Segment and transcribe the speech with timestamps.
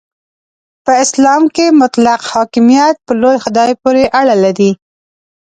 [0.85, 4.71] په اسلام کې مطلق حاکمیت په لوی خدای پورې اړه لري.